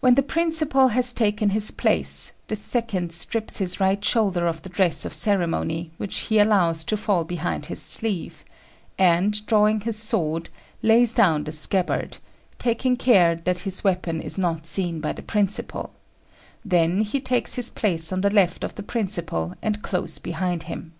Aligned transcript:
When 0.00 0.16
the 0.16 0.24
principal 0.24 0.88
has 0.88 1.12
taken 1.12 1.50
his 1.50 1.70
place, 1.70 2.32
the 2.48 2.56
second 2.56 3.12
strips 3.12 3.58
his 3.58 3.78
right 3.78 4.04
shoulder 4.04 4.48
of 4.48 4.62
the 4.62 4.68
dress 4.68 5.04
of 5.04 5.14
ceremony, 5.14 5.92
which 5.98 6.16
he 6.22 6.40
allows 6.40 6.82
to 6.86 6.96
fall 6.96 7.22
behind 7.22 7.66
his 7.66 7.80
sleeve, 7.80 8.44
and, 8.98 9.46
drawing 9.46 9.82
his 9.82 9.94
sword, 9.96 10.50
lays 10.82 11.14
down 11.14 11.44
the 11.44 11.52
scabbard, 11.52 12.18
taking 12.58 12.96
care 12.96 13.36
that 13.36 13.60
his 13.60 13.84
weapon 13.84 14.20
is 14.20 14.36
not 14.36 14.66
seen 14.66 15.00
by 15.00 15.12
the 15.12 15.22
principal; 15.22 15.92
then 16.64 17.02
he 17.02 17.20
takes 17.20 17.54
his 17.54 17.70
place 17.70 18.12
on 18.12 18.22
the 18.22 18.30
left 18.30 18.64
of 18.64 18.74
the 18.74 18.82
principal 18.82 19.54
and 19.62 19.80
close 19.80 20.18
behind 20.18 20.64
him. 20.64 20.92